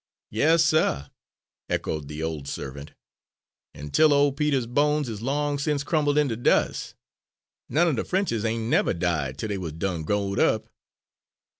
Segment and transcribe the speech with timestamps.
[0.31, 1.09] "Yas, suh,"
[1.69, 2.93] echoed the old servant,
[3.75, 6.95] "an' till ole Peter's bones is long sence crumble' inter dus'.
[7.69, 10.69] None er de Frenches' ain' never died till dey was done growed up."